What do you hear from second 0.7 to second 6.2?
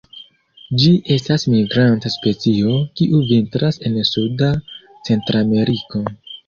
Ĝi estas migranta specio, kiu vintras en suda Centrameriko.